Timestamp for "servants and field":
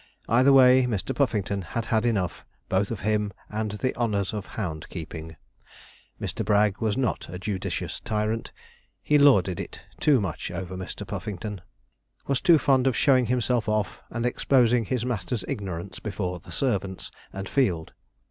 16.51-17.93